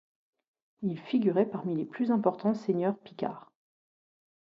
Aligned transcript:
Ils 0.81 0.97
figuraient 0.99 1.45
parmi 1.45 1.75
les 1.75 1.85
plus 1.85 2.09
importants 2.09 2.55
seigneurs 2.55 2.97
picards. 2.97 3.51